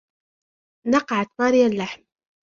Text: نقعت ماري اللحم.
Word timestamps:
نقعت 0.87 1.27
ماري 1.39 1.65
اللحم. 1.65 2.01